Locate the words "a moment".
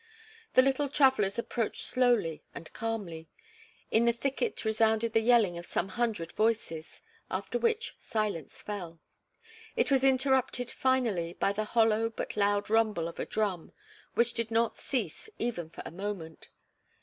15.85-16.49